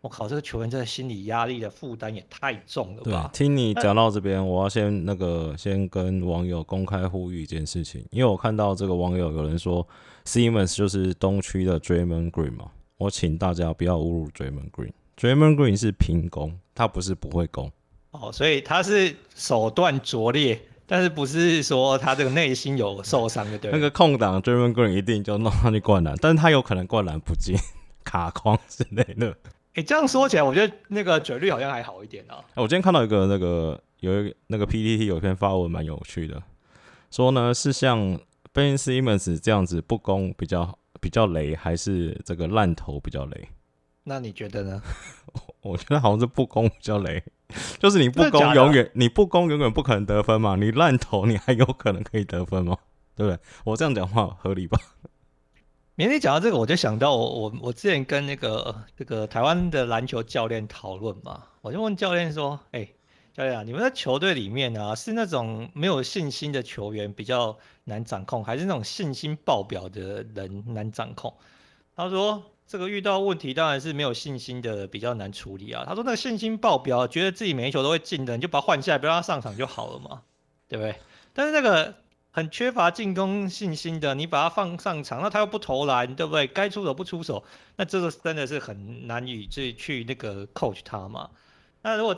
[0.00, 3.30] 我靠，这个球员真的心理压力的负担也太重了吧？
[3.32, 9.86] 对，听你讲到这边，我要先那个先跟网友公开呼吁一件事情，因为我看到这个网友有人说
[10.24, 17.70] Simmons 就是东区的 Draymond Green 嘛，我请大家不要侮辱 Draymond Green，Draymond Green 是平攻，他不是不会攻。
[18.10, 23.70] 哦，所以他是手段拙劣，但是不是说他这个内心有受伤的，对？
[23.70, 27.56] 那个空档，Draymond Green 一定就弄上去灌篮，但是他有可能灌篮不进，
[28.04, 29.30] 卡框之类的。
[29.74, 32.44] 哎、欸，这样说起来，我觉得那个准率好像还好一点啊。
[32.54, 36.42] 我今天看到一个那个有一个那个 PPT 有一篇发文蛮有趣的，
[37.10, 37.98] 说呢是像
[38.52, 43.48] Ben Simmons 这样子不攻比较比较雷，还是这个烂头比较雷？
[44.04, 44.82] 那你觉得呢？
[45.62, 47.22] 我觉得好像是不攻比较雷。
[47.78, 50.56] 就是你不攻永远，你不攻永远不可能得分嘛。
[50.56, 52.76] 你烂投，你还有可能可以得分吗？
[53.14, 53.38] 对不对？
[53.64, 54.78] 我这样讲话合理吧？
[55.94, 62.94] 明天讲到这个，我就想到我我我之前跟那个这个台湾的篮球教练讨论嘛，我就问教练说：“哎、欸，
[63.34, 71.34] 教练啊，你们的球队里面啊，是那种没有信心的球员比较难掌控，还是那种信心爆表的人难掌控？”
[71.94, 72.42] 他说。
[72.72, 75.84] 这个遇到问题当然是没有信心的比较难处理啊。
[75.86, 80.22] 他说那个信心爆表，觉得自己每一球都会进的，你就把他换下来，不让他上场就好了嘛，
[80.68, 80.94] 对不对？
[81.34, 81.94] 但是那个
[82.30, 86.46] 很缺乏进攻信心的，你把他放上场，那他又不投篮，对不对？
[86.46, 87.44] 该出手不出手，
[87.76, 91.28] 那这个真的是很难以去去那个 coach 他嘛。
[91.82, 92.16] 那如果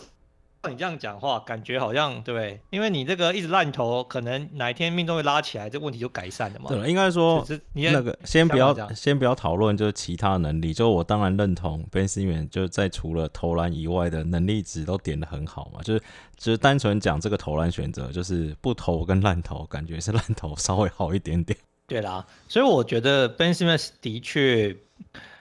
[0.68, 2.60] 你这样讲话，感觉好像对？
[2.70, 6.68] 因为你这个一直烂投，可能哪一天命中会拉起来，这问题就改善了嘛。
[6.68, 10.72] 对了，应该说那个先不要先不要讨论，就是其他能力。
[10.74, 15.82] 就我当然认同 Ben Simmons 就在除了投篮以外的能力值都点的很好嘛。
[15.82, 16.00] 就是
[16.36, 21.58] 就是单纯讲这个投篮选择，就是不投跟烂投，感觉是烂投稍微好一点点。
[21.86, 24.76] 对啦，所以我觉得 Ben Simmons 的确，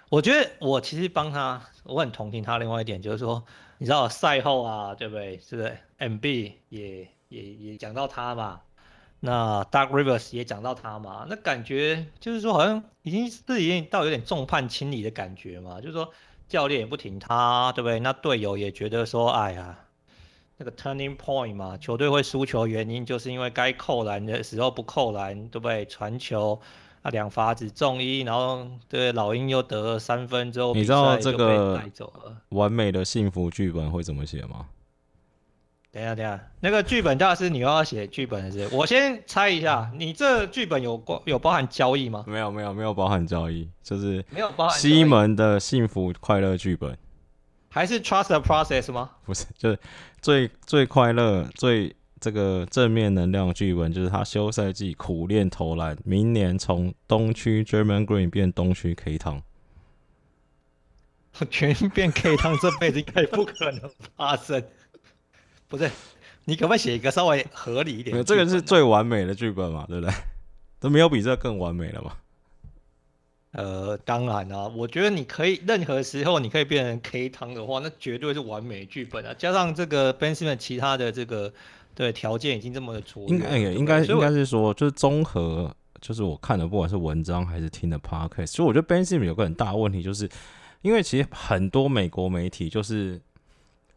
[0.09, 2.57] 我觉得我其实帮他，我很同情他。
[2.57, 3.43] 另外一点就是说。
[3.84, 5.38] 你知道赛后啊，对不对？
[5.39, 8.62] 是不是？MB 也也也讲到他嘛，
[9.19, 16.10] 那 Dark Rivers 也讲到他嘛，那感觉就是说好像已经是已经到有点众叛亲离的感觉嘛，就是说
[16.48, 18.00] 教练也不挺他，对不对？
[18.00, 19.78] 那队友也觉得说，哎呀，
[20.56, 25.86] 那个 turning point 嘛，球队会输球原因就是因为该扣篮的时候不扣篮，对不对？
[25.88, 26.62] 传球。
[27.03, 31.81] 啊，两罚只中一，然后对老鹰又得了三分之后，你知道这个
[32.49, 34.67] 完美的幸福剧本会怎么写吗？
[35.91, 38.67] 等一下，等一下，那个剧本大师，你又要写剧本还是？
[38.71, 42.23] 我先猜一下，你这剧本有包有包含交易吗？
[42.25, 46.97] 没有，没有，没有包含交易，就是没有包含西门的幸福快乐剧本，
[47.69, 49.11] 还是 Trust the Process 吗？
[49.25, 49.79] 不是，就是
[50.21, 51.93] 最最快乐最。
[52.23, 59.43] 这个正面能量剧本就是他休赛季苦练投篮，明年从东区 Draymond Green 变东区 K 汤，
[61.51, 64.63] 全变 K 汤，这辈子应该不可能发生。
[65.67, 65.91] 不是，
[66.45, 68.23] 你可不可以写一个稍微合理一点？
[68.23, 70.15] 这个是最完美的剧本嘛，对不对？
[70.79, 72.13] 都没有比这更完美了嘛？
[73.51, 79.36] 呃，当然啊，我觉得你可以任何时候你可以变成 K 汤的话，那绝对是完美剧本啊！
[79.38, 81.53] 加上这个 Ben Simmons 其他的这个。
[81.95, 90.27] 对，条件已经这么的卓越，应该应该应该是说，就是综合，就是我看的，不管是文章还是听的 podcast，所以我觉得 Ben Simmons 有个很大的问题，就是
[90.82, 93.21] 因为其实很多美国媒体就是，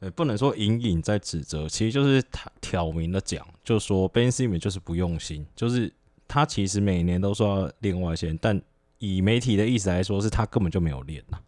[0.01, 5.93] 呃，不能说隐隐在指责，其实就是他挑明的讲，就说 Ben Simmons 就是不用心，就是
[6.29, 8.61] 他其实每年都说要练外线，但
[8.99, 11.39] 以媒体的意思来说，是他根本就没有练呐，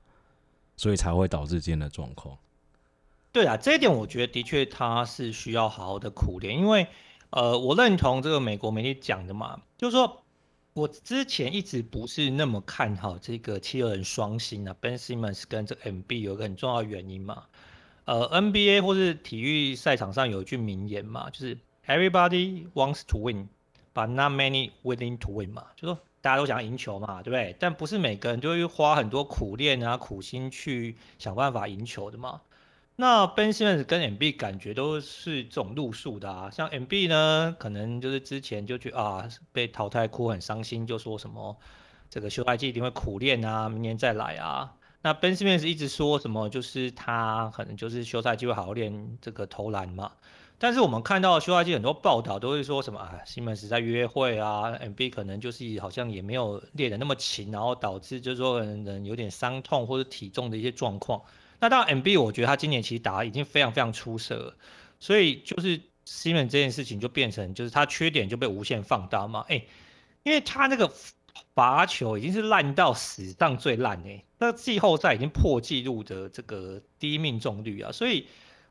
[0.77, 2.37] 所以才会导致今天的状况。
[3.39, 6.89] 对啊，这一点我觉得的确他是需要好好的苦练，因为
[7.31, 10.25] 呃，我认同这个美国媒体讲的嘛，就是说
[10.73, 17.45] 我之前一直不是那么看好这个七二人双星啊，Ben Simmons 跟这个 MB 有个很重要的原因嘛，
[18.07, 27.55] 呃，NBA 或是体育赛场上有一句名言嘛，就是 Everybody wants to win，but not many willing to win 嘛，就是说大家都想要赢球嘛，对不对？
[27.61, 32.41] 但不是每个人都会花很多苦练啊、苦心去想办法赢球的嘛。
[33.01, 41.57] 那 Ben Simmons 跟 MB 感觉都是这种路数的啊，像 MB 呢，可能就是之前就去啊被淘汰哭很伤心，就说什么
[42.11, 44.75] 这个休赛季一定会苦练啊，明年再来啊。
[45.01, 50.11] 那 Ben Simmons 一直说什么，就是他可能就是休赛季会好好练这个投篮嘛。
[50.59, 61.23] 但是我们看到休赛季很多报道都会说什么啊，Simmons 在约会啊，MB 可能就是好像也没有练得那么勤，然后导致就是说可能有点伤痛或者体重的一些状况。
[61.61, 64.57] 那当然，MB 我觉得他今年其实打已经非常非常出色了，
[65.01, 69.65] 所以就是 Simon 这件事情就变成就是他缺点就被无限放大嘛，哎，
[70.23, 70.93] 因为他那个
[71.55, 78.27] 罚球已经是烂到史上最烂哎，那季后赛已经破纪录的这个低命中率啊，所以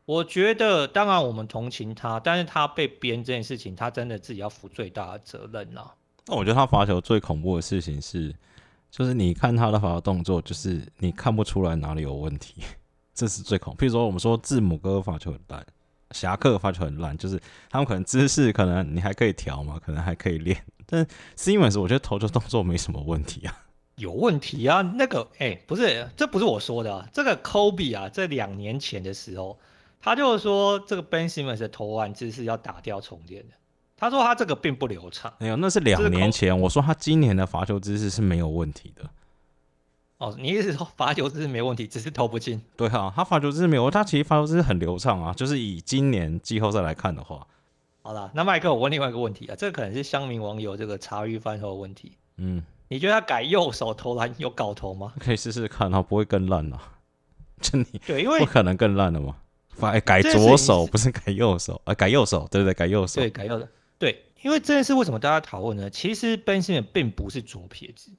[0.05, 5.91] 我觉得，当然我们同情他，但是他被编这件事情，他真的自己要负最大的责任呐、
[6.25, 8.33] 那我觉得他罚球最恐怖的事情是，
[8.89, 12.63] 就是你看他的发球动作，就是你看不出来哪里有问题，
[13.13, 13.79] 这是最恐怖。
[13.83, 15.65] 譬如说，我们说字母哥发球很烂，
[16.11, 20.57] 侠客发球很烂，就是他们可能姿势可能你还可以调嘛，可能还可以练。
[20.85, 23.65] 但 Simmons 我觉得投球动作没什么问题啊，
[23.97, 24.81] 有问题啊。
[24.81, 29.59] 那个，哎、不是，这不是我说的、啊，这个 Kobe 啊，在两年前的时候，
[29.99, 33.53] 他就是说这个 Ben Simmons 的投篮姿势要打掉重练的。
[33.97, 35.33] 他说他这个并不流畅。
[35.39, 36.57] 没有，那是两年前。
[36.57, 39.09] 我说他今年的罚球姿势是没有问题的。
[40.19, 42.61] 哦，你意思说罚球姿势没问题，只是投不进？
[42.75, 45.33] 对啊，他罚球姿势没有，他其实罚球姿势很流畅啊。
[45.33, 47.45] 就是以今年季后赛来看的话。
[48.01, 52.13] 好了，那麦克，我问另外一个问题啊，这个可能是乡民网友这个茶余饭后的问题。
[52.37, 55.13] 嗯，你觉得他改右手投篮有搞头吗？
[55.19, 56.79] 可以试试看，他不会更烂了。
[57.59, 59.35] 真的对，因为不可能更烂了嘛？
[59.79, 61.93] 改改左手不是改右手啊？
[61.93, 63.21] 改右手，对对对，改右手。
[63.21, 63.67] 对，改右手。
[63.99, 65.89] 对，因为这件事为什么大家讨论呢？
[65.89, 68.11] 其实 Ben Simmons 并不是左撇子，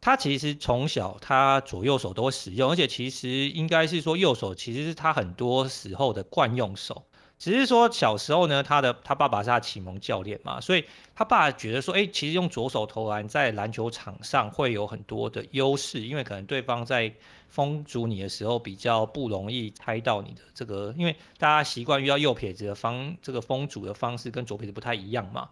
[0.00, 7.06] 他其实从小他左右手都会使用，而且其实应该是说右手其实是他很多时候的惯用手。
[7.40, 10.84] 只是说小时候呢，他的他爸爸是他启蒙教练嘛，所以
[11.16, 17.10] 他爸觉得说，哎，其实用左手投篮在篮球场上会有很多的优势，因为可能对方在
[17.48, 25.48] 封阻你的时候比较不容易猜到你的这个，因为大家习惯遇到右撇子的方这个封阻的方式跟左撇子不太一样嘛。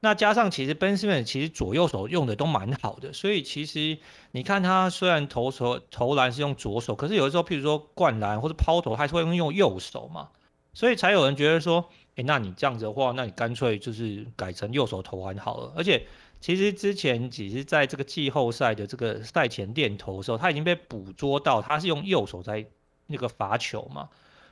[0.00, 3.96] 那加上其实 Ben Simmons 其实左右手用的都蛮好的，所以其实
[4.32, 10.28] 你看他虽然投球投篮是用左手，可是有的时候譬如说灌篮或者抛投，还是会用右手嘛。
[10.72, 15.72] 所以才有人觉得说，诶，那你这样子的话，那你干脆就是改成右手投篮好了。
[15.76, 16.06] 而且，
[16.40, 22.64] 其实之前只是在这个季后赛的这个赛前练投的时候，他已经被捕捉到他是用右手在
[23.06, 24.08] 那个罚球嘛。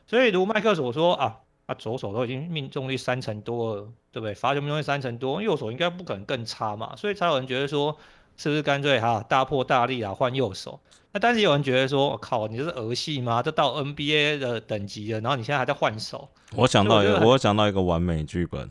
[0.07, 4.35] 所以如麦克所说啊，他左手都已经命中率三成多了，对不对？
[4.35, 6.97] 罚球命中率三成多，右手应该不可能更差嘛。
[6.97, 7.97] 所以才有人觉得说，
[8.37, 10.81] 是不是干脆哈大破大立啊，换右手？
[11.13, 13.43] 那但是有人觉得说，我靠，你这是儿戏吗？
[13.43, 16.29] 这到 NBA 的等级了，然后你现在还在换手？
[16.55, 18.69] 我想到一个，我想到一个完美剧本。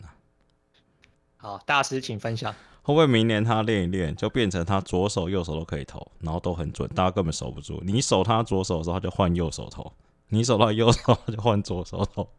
[1.37, 2.53] 好，大师请分享。
[2.83, 7.81] 会不会明年他练一练，就变成他左手右手都可以投，然后都很准，大家根本守不住。
[7.83, 9.83] 你守他左手的时候，他就换右手投；
[10.29, 12.29] 你守他右手，他就换左手投，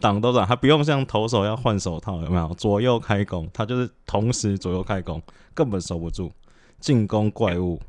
[0.00, 2.48] 挡都挡，他不用像投手要换手套，有没有？
[2.54, 5.22] 左右开弓，他就是同时左右开弓，
[5.54, 6.32] 根本守不住，
[6.80, 7.80] 进攻怪物。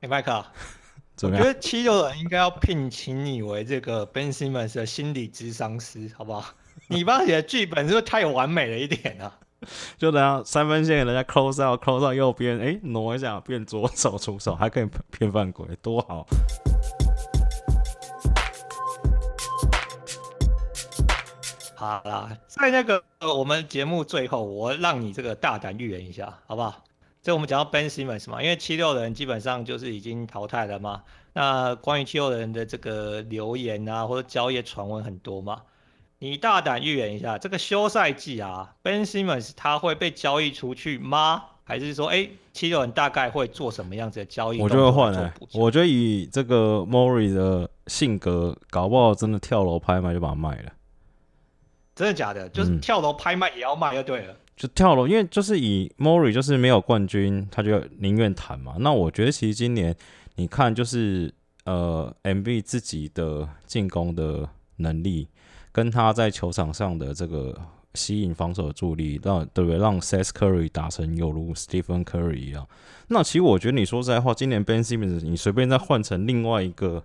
[0.00, 0.32] 哎，麦克，
[1.24, 6.54] 我觉得七六人应该要聘请你为这个 Ben Simmons 的心理咨商师，好不好？
[6.88, 9.38] 你帮他写的剧本是不是太完美了一点啊？
[9.98, 16.26] 就等下三分线，人家 close out，close out 右边，哎，挪一下变左手出手，还可以骗犯规，多好！
[21.76, 26.82] 好啦，在那个我们节目最后，我让你这个大胆预言一下，好不好？
[27.22, 31.02] 这我们讲到 Ben Simmons 嘛，因为七六人基本上就是已经淘汰了嘛。
[31.34, 35.60] 那关于七六人的这个留言啊，或者交易传闻很多嘛。
[36.18, 41.44] 你大胆预言一下，这个休赛季啊，Ben Simmons 他会被交易出去吗？
[41.64, 44.60] 还是说，哎，七六人大概会做什么样子的交易？
[44.60, 45.32] 我就会换了。
[45.52, 50.72] 我觉得以这个 Morey 的性格，搞不好真的跳楼拍卖就把它卖了。
[51.94, 52.48] 真的假的？
[52.48, 54.32] 就是跳楼拍卖也要卖就对了。
[54.32, 58.74] 嗯就跳楼，因为就是以 Morey 就是没有冠军，他就宁愿谈嘛。
[58.78, 59.96] 那我觉得其实今年
[60.34, 61.32] 你看，就是
[61.64, 64.46] 呃 M B 自己的进攻的
[64.76, 65.28] 能力，
[65.72, 67.58] 跟他在球场上的这个
[67.94, 69.80] 吸引防守的助力，让对不对？
[69.80, 72.68] 让 Seth Curry 打成有如 Stephen Curry 一样。
[73.08, 77.02] 那其实我觉得你说实在话，今年 Ben Simmons 你随便再换成另外一个，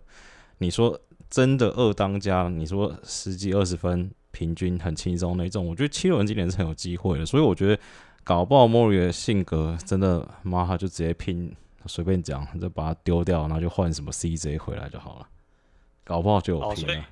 [0.57, 4.11] 你说真的二当家，你说十几二十分。
[4.35, 7.81] 平均很轻松那种，我觉得七六人今年是很有机会的，所以我觉得
[8.21, 15.27] 搞不好莫里的性格真的，妈他就直接拼，随便讲就把他丢掉，然后就换什么 CJ 回来就好了，
[16.03, 16.95] 搞不好就有拼了。
[16.95, 17.03] 哦，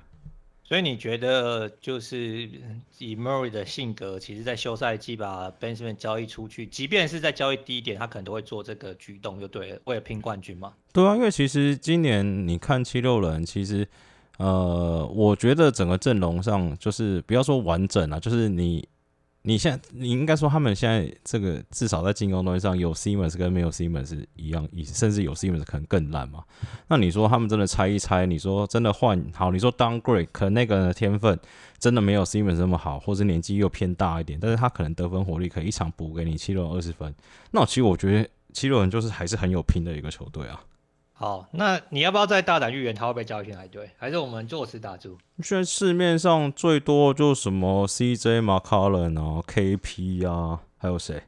[0.64, 2.50] 所以你觉得就是
[2.98, 10.74] 以 Murray 的性格，其实在休赛季把 Ben Simmons 交易出去，即便是在交易低点，他可能都会做这个举动，就对了，为了拼冠军嘛。
[10.92, 13.88] 对啊，因为其实今年你看七六人，其实。
[14.38, 18.84] 呃，我觉得整个阵容上就是不要说完整了，就是你，
[19.42, 26.42] 你现在你应该说他们现在这个至少在进攻端上有 Simmons 跟没有 Simmons 一样，甚至有 Simmons 可能更烂嘛。
[26.88, 31.38] 那你说他们真的拆一拆，你说真的换好，你说 downgrade 可能那个人的天分
[31.78, 37.14] 真的没有 Simmons 那么好，或者年纪又偏大一点，但是他可能得分火力可以一场补给你七六二十分。
[37.52, 40.60] 那其实我觉得七六人就是还是很有拼的一个球队啊。
[41.16, 43.68] 好，那你要不要再大胆预言他会被交易进来？
[43.68, 45.16] 对，还是我们坐实打住？
[45.40, 51.22] 现在市面上最多就什么 CJ McCollum 啊、KP 啊，还有谁？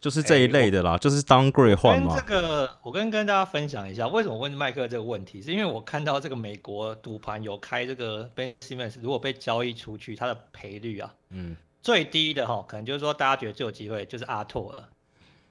[0.00, 2.16] 就是这一类的啦，欸、就是 downgrade 换嘛。
[2.16, 14.88] 这个我跟跟大家分享一下，为什么问麦克这个问题，是因为我看到这个美国赌盘有开这个 Ben Simmons 如果被交易出去，它的赔率啊，嗯，最低的哈，可能就是说大家觉得最有机会就是阿拓了。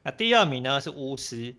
[0.03, 1.55] 那第二名呢是巫师。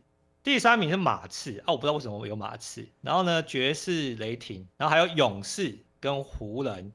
[0.47, 2.86] 第三名是马刺啊，我不知道为什么我有马刺。
[3.01, 6.92] 然后呢，爵士、雷霆，然后还有勇士跟湖人。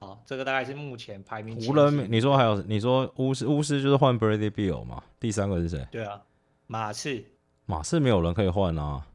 [0.00, 1.60] 好，这个大概是目前排名。
[1.60, 2.62] 湖人，你说还有？
[2.62, 3.46] 你说巫师？
[3.46, 5.02] 巫师就是换 Bradley Bill 嘛？
[5.20, 5.86] 第三个是谁？
[5.90, 6.22] 对啊，
[6.68, 7.22] 马刺。
[7.66, 9.06] 马刺没有人可以换啊。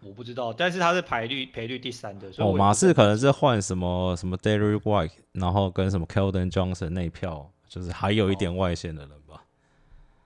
[0.00, 2.32] 我不知道，但是他是排率赔率第三的。
[2.32, 9.44] 所以哦，马刺可能是换什么什么 Derrick White，然后跟什么 Keldon Johnson 那票，就是还有一点外线的人吧。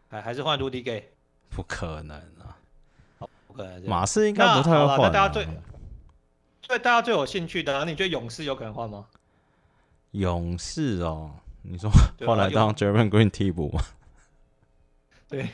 [0.09, 1.11] 还、哦、还是换 Rudy Gay？
[1.55, 2.21] 不可能。
[3.57, 4.99] 对马刺应该不太会换。
[5.03, 5.47] 那大家最，
[6.67, 9.07] 对大家最有兴趣的，啊，你觉得勇士有可能换吗？
[10.11, 11.31] 勇士哦，
[11.63, 11.89] 你说
[12.27, 13.81] 换来当 Draymond Green 替补吗？
[15.29, 15.51] 对，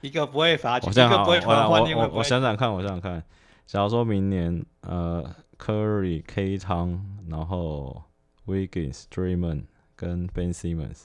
[0.00, 3.22] 一个不会罚球，一个不会换，我我，我想想看，我想想看，
[3.66, 5.22] 假如说明年呃
[5.58, 8.02] ，Curry、K 汤，然后
[8.46, 11.02] Wiggins、Draymond 跟 Ben Simmons，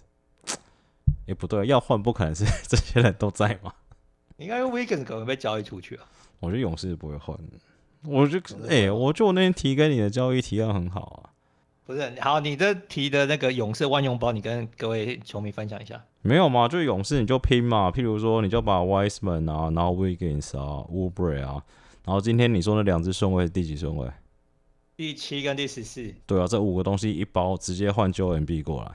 [1.26, 3.74] 也不对，要换不可能是 这些人都在吗？
[4.38, 6.04] 应该 Wiggins 可能被交易出去啊。
[6.40, 7.38] 我觉得勇士不会换，
[8.04, 11.34] 我觉得哎、欸，我觉得我那天提给你的交易提案很好啊。
[11.86, 16.04] 不是，好，你这提的那个勇士万用包，你跟各位球迷分享一下。
[16.22, 21.64] 没有嘛，就勇士你就拼嘛，譬如说你就把 Wiseman 啊，然后 Wiggins 啊，Oubre 啊，
[22.04, 24.12] 然后今天你说那两支顺位是第几顺位？
[24.98, 26.14] 第七跟第十四。
[26.26, 28.92] 对啊，这五个东西一包直接换 Joel Embiid 过来。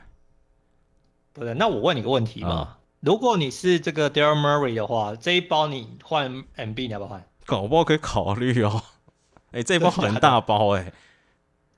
[1.33, 7.25] 不是，那我问你个问题嘛，嗯、如果你是这个 Daryl Murray 的话，这一包你换 Embiid 你要不要换？
[7.45, 8.81] 搞不好可以考虑哦，
[9.51, 10.93] 哎、欸，这一包很大包哎、欸，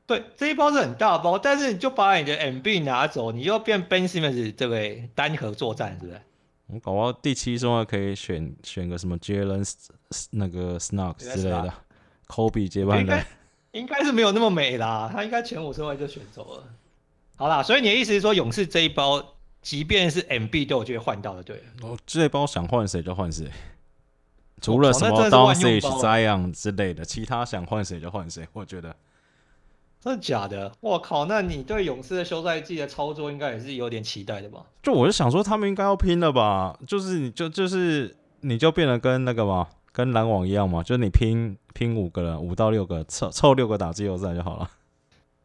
[0.06, 6.20] 对，这一包是很大包，但是你就把你的 MB 拿走，你又变 Ben Simmons 这位单核作战，是不是？
[6.66, 9.66] 我搞不好第七顺位可以选选个什么 Jalen
[10.30, 11.72] 那个 Suggs 之类的
[12.26, 13.26] ，Kobe 接班人，
[13.72, 16.64] 应该是没有那么美啦，他应该前五顺位就选走了。
[17.36, 19.33] 好啦，所以你的意思是说，勇士这一包，
[19.64, 21.56] 即便是 MB 都有机会换到的，对？
[21.82, 23.50] 哦，这一包想换谁就换谁。
[24.60, 28.46] 除了什么 Doncic、Zion 之类的，其他想换谁就换谁。
[28.52, 28.94] 我觉得
[30.00, 30.70] 真的假的？
[30.80, 31.24] 我靠！
[31.24, 34.66] 那你对勇士的休赛季的操作应该也是有点期待的吧？
[34.82, 36.78] 就我就想说，他们应该要拼了吧？
[36.86, 44.70] 就是你就就是你就变得跟那个嘛，跟篮网一样嘛，就是你拼拼五个人，五到六个凑凑六个打季后赛就好了。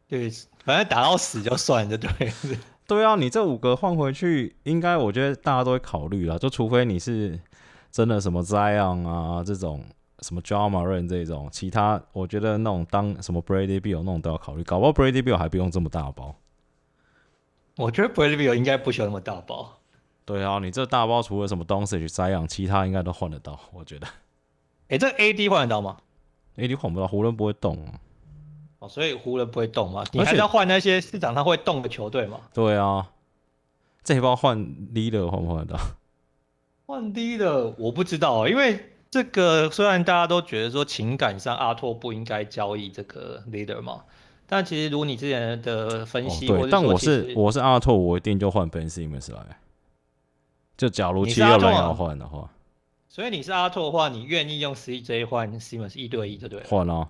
[0.09, 0.29] 对，
[0.65, 2.09] 反正打到死就算了，对。
[2.89, 7.39] 对啊，你这五个换回去，应该我觉得大家都会考虑了，就除非你是。
[7.91, 9.83] 真的什么 Zion 啊，这种
[10.19, 16.35] 什么 Ja Morant 这种，其他我觉得那种当什么 Bradley Beal 那种都要考虑，搞不好 Bradley Beal 还不用这么大包。
[17.77, 19.79] 我觉得 Bradley Beal 应该不需要那么大包。
[20.23, 24.07] 对啊，你这大包除了什么 Doncic、Zion，其他应该都换得到，我觉得。
[24.89, 25.97] 哎，这 AD 换得到吗
[26.57, 27.93] ？AD 换不到，湖人不会动啊。
[28.79, 30.03] 哦，所以湖人不会动嘛？
[30.11, 32.39] 你还是要换那些市场上会动的球队嘛？
[32.53, 33.11] 对啊，
[34.03, 35.79] 这一包换 Leader 换不换得到？
[36.85, 44.03] 换低的我不知道，因为这个虽然大家都觉得说情感上阿拓不应该交易这个 leader 嘛，
[44.47, 49.59] 但其实如你之前的分析，哦、对，但我是我是阿拓，我一定就换 Ben Simmons 来。
[50.77, 52.49] 就假如七六人要换的话，
[53.09, 56.63] 所以你是阿拓的话，你愿意用 CJ 换 Simmons 一对一，对不对？
[56.65, 57.09] 换啊！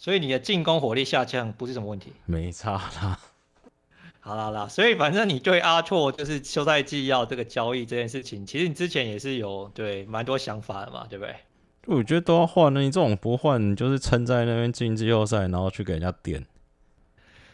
[0.00, 3.20] 所以你的进攻火力下降不是什么问题，没差啦。
[4.20, 11.36] 好啦啦，所以反正你对阿拓就是休赛季要这个交易这件事情，其实你之前也是有对蛮多想法的嘛，对不对？
[11.84, 16.46] 我觉得都要换了，你这种不换，你就是撑在那边进季后赛，然后去给人家点。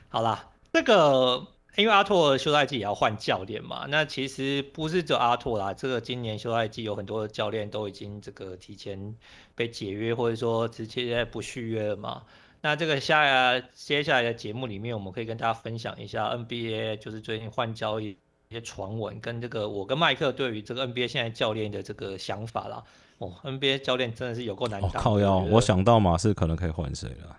[0.09, 1.45] 好啦，这个
[1.77, 9.15] 因为阿拓休赛季也要换教练嘛，那其实不是只有阿拓啦，这个今年休赛季有很多的教练都已经这个提前
[9.55, 12.23] 被解约，或者说直接不续约了嘛。
[12.63, 18.17] 那这个下接下来的节目里面，我们可以跟大家分享一下 NBA 就是最近换交易
[18.49, 22.83] 一些传闻，跟这个我跟麦克对于这个 NBA 现在教练的这个想法啦。
[23.19, 24.89] 哦，NBA 教练真的是有够难打。
[24.89, 27.37] 哦、靠腰，我想到马刺可能可以换谁了？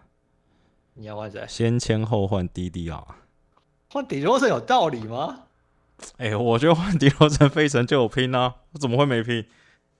[0.94, 1.44] 你要换谁？
[1.48, 3.04] 先签后换 DDR。
[3.90, 5.44] 换迪罗森有道理吗？
[6.18, 9.46] 哎、欸，我觉得换迪罗森费城就有拼啊，我怎么会没拼？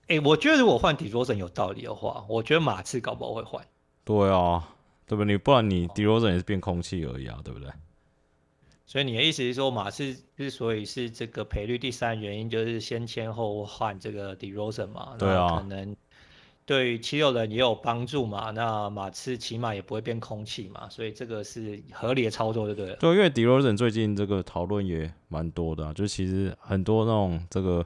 [0.08, 3.64] 哎、欸，我觉得如果换迪罗森有道理的话，我觉得马刺搞不好会换。
[4.04, 4.68] 对啊。
[5.08, 5.32] 对不对？
[5.32, 7.70] 你不然你迪罗森也是变空气而已啊，对不对？
[8.84, 15.16] 所以你的意思是说，马刺之所以是这个赔率第三原因，就是先签后换这个 DeRozan 嘛？
[15.18, 15.56] 对啊。
[15.56, 15.96] 可能
[16.68, 18.50] 对于七六人也有帮助嘛？
[18.50, 20.86] 那马刺起码也不会变空气嘛？
[20.90, 22.94] 所以这个是合理的操作，对不对？
[22.96, 27.82] 对，因为 DeRozan 最近这个讨论也蛮多的、啊，就其实很多那种这个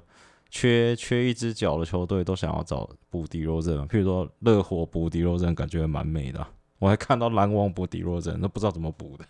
[0.51, 6.51] 缺缺一只脚的球队都想要找补 DeRozan，譬如说热火补 DeRozan，感觉蛮美的、啊。
[6.81, 9.25] 我还看到篮网补 DeRozan，都不知道怎么补的。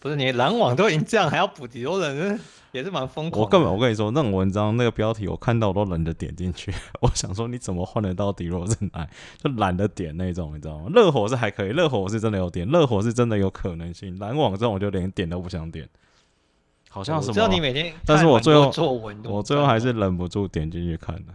[0.00, 2.40] 不是你篮网都已经这样，还要补迪罗人，
[2.72, 3.42] 也是蛮疯狂。
[3.42, 6.72] 我根本我跟你说，那种文章那个标题，我看到我都懒得点进去。
[7.00, 9.08] 我想说，你怎么换得到迪罗人来？
[9.36, 10.90] 就懒得点那种，你知道吗？
[10.94, 14.18] 热火是还可以，热火是真的有点，热火是真的有可能性。
[14.18, 15.86] 篮网这种我就连点都不想点。
[16.88, 17.28] 好像什么？
[17.28, 18.72] 我知道你每天，但是我最后，
[19.24, 21.34] 我最后还是忍不住点进去看的。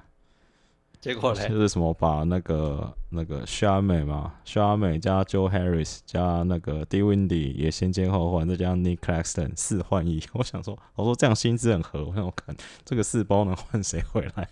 [1.06, 1.48] 结果呢？
[1.48, 10.20] 就是什么把那个那个夏美嘛，夏美加 Joe Harris 加那个 Dinwiddie 也先签后换，再加上 Nick Claxton 四换一。
[10.34, 14.50] 我想说，我说这样薪资很合，我想我看这个四包能换谁回来？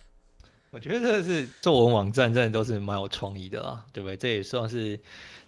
[0.69, 4.15] 我觉得这是作文网站真的都是蛮有创意的啊，对不对？
[4.15, 4.99] 这也算是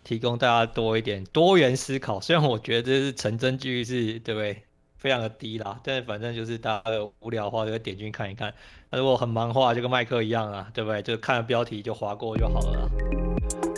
[0.04, 2.20] 提供大家多一点多元思考。
[2.20, 4.64] 虽然我觉得这是成真几率是，对不对？
[5.06, 8.52] 非常的低啦，但是反正就是大家无聊的话就会点进去看一看。
[8.90, 11.00] 那如果很忙的话，就跟麦克一样啊，对不对？
[11.04, 12.90] 就看了标题就划过就好了啦。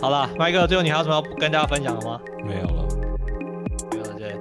[0.01, 2.21] 好了，麦克，最后你还有什么要跟大家分享的吗？
[2.45, 2.87] 没有了，
[3.91, 4.13] 没有了。
[4.17, 4.37] 对，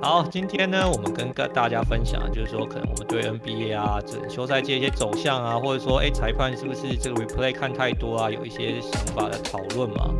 [0.00, 10.14] 好，今天呢，我们跟大家分享，就是说可能我们对 NBA 啊，整休赛季一些走向啊，或者说，哎，裁判是不是这个 replay 看太多啊，有一些想法的讨论嘛。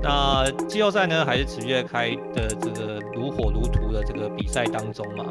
[0.00, 5.24] 那季后赛呢，还是持续在开的这个如火如荼的这个比赛当中嘛。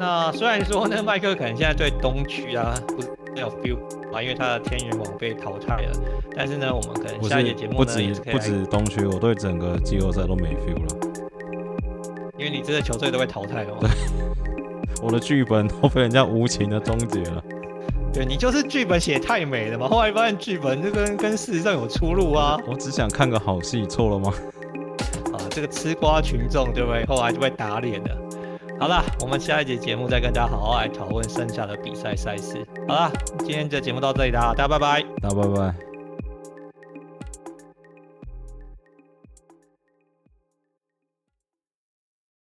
[0.00, 3.76] 那虽然说呢，麦克可能现在对东区啊不是没有 feel
[4.10, 5.92] 啊，因为他的天元网被淘汰了。
[6.34, 11.10] 但是呢，我们可能下一节节目呢，不止不止东区，我对整个季后赛都没 feel 了。
[12.38, 13.80] 因为你这个球队都被淘汰了嘛。
[13.82, 13.90] 对，
[15.02, 17.44] 我的剧本都被人家无情的终结了。
[18.10, 22.58] 对，你就是剧本写太美了嘛，后来发现剧本就跟跟事实上有出入啊。
[22.66, 24.32] 我只想看个好戏，错了吗？
[25.34, 27.04] 啊，这个吃瓜群众对不对？
[27.04, 28.16] 后来就被打脸了。
[28.80, 32.66] 好了，我们下一节节目再跟大家好好来讨论剩下的比赛赛事。
[32.88, 35.89] 好了，今天这节目到这里啦，大家拜拜，大家拜拜。